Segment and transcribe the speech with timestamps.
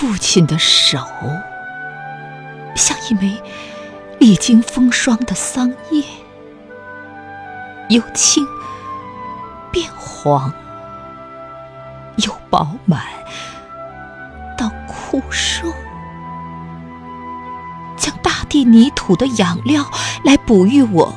[0.00, 0.96] 父亲的手，
[2.76, 3.42] 像一枚
[4.20, 6.04] 历经风霜的桑叶，
[7.88, 8.46] 由青
[9.72, 10.54] 变黄，
[12.18, 13.02] 由饱满
[14.56, 15.66] 到枯瘦，
[17.96, 19.84] 将大地泥土的养料
[20.22, 21.12] 来哺育我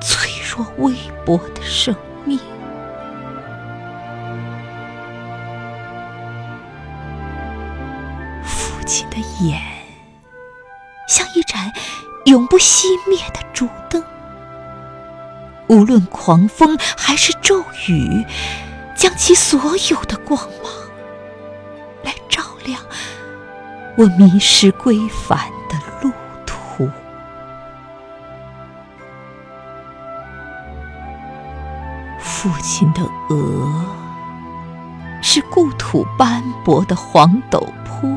[0.00, 0.94] 脆弱微
[1.26, 2.11] 薄的生命。
[8.82, 9.62] 父亲的眼，
[11.06, 11.72] 像一盏
[12.24, 14.02] 永不熄灭的烛灯，
[15.68, 18.26] 无论狂风还是骤雨，
[18.96, 20.72] 将其所有的光芒
[22.02, 22.82] 来照亮
[23.96, 26.10] 我迷失归返的路
[26.44, 26.90] 途。
[32.18, 33.86] 父亲的额，
[35.22, 38.12] 是故土斑驳的黄陡坡。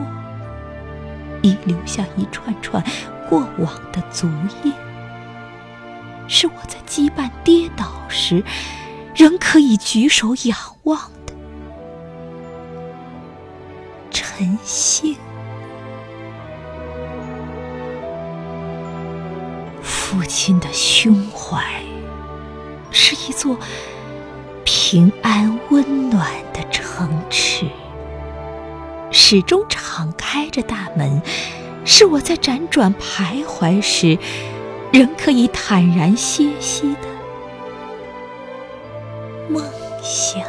[1.45, 2.83] 已留下一串串
[3.29, 4.27] 过往的足
[4.63, 4.73] 印，
[6.27, 8.43] 是我在羁绊跌倒时
[9.15, 11.33] 仍可以举手仰望的
[14.09, 15.15] 晨星。
[19.83, 21.63] 父亲的胸怀
[22.89, 23.55] 是一座
[24.63, 27.69] 平安温暖的城池。
[29.17, 31.21] 始终敞开着大门，
[31.85, 34.19] 是我在辗转徘徊时，
[34.91, 37.07] 仍可以坦然歇息的
[39.47, 39.63] 梦
[40.03, 40.43] 想。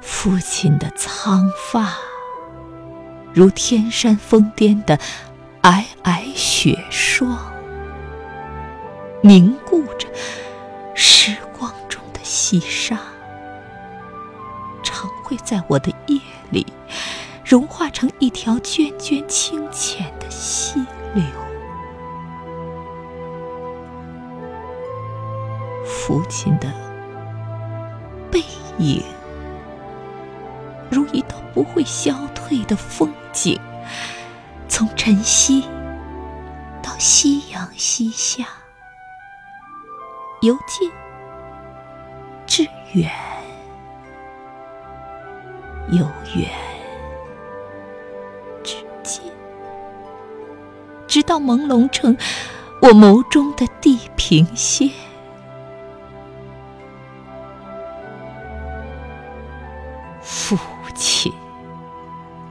[0.00, 1.92] 父亲的苍发，
[3.34, 4.98] 如天山峰巅的
[5.60, 7.38] 皑皑雪霜，
[9.20, 10.08] 凝固着
[10.94, 11.51] 时光
[12.52, 13.00] 细沙
[14.82, 15.10] 常。
[15.22, 16.20] 会在我的夜
[16.50, 16.66] 里
[17.42, 21.24] 融化成一条涓涓清浅的溪流。
[25.86, 26.70] 父亲的
[28.30, 28.44] 背
[28.78, 29.02] 影，
[30.90, 33.58] 如一道不会消退的风景，
[34.68, 35.62] 从晨曦
[36.82, 38.44] 到夕阳西下，
[40.42, 40.90] 由近
[42.54, 43.10] 至远。
[45.90, 46.50] 由远
[48.62, 49.22] 至近，
[51.06, 52.14] 直到朦胧成
[52.82, 54.90] 我眸中的地平线。
[60.20, 60.58] 父
[60.94, 61.32] 亲，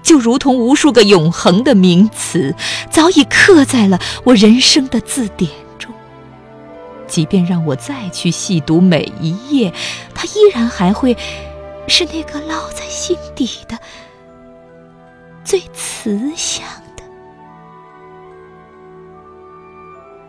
[0.01, 2.55] 就如同无数个永恒的名词，
[2.89, 5.51] 早已刻在了我人生的字典。
[7.11, 9.73] 即便让我再去细读每一页，
[10.15, 11.15] 它依然还会。
[11.87, 13.77] 是那个烙在心底的
[15.43, 16.63] 最慈祥
[16.95, 17.03] 的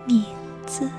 [0.07, 0.25] 名
[0.67, 0.91] 字。